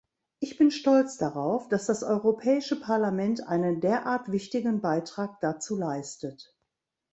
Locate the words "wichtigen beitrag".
4.31-5.39